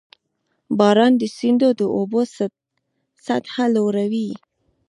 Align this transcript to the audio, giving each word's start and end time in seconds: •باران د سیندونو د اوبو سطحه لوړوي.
•باران 0.79 1.13
د 1.17 1.23
سیندونو 1.37 1.77
د 1.79 1.81
اوبو 1.97 2.21
سطحه 3.25 3.65
لوړوي. 3.75 4.29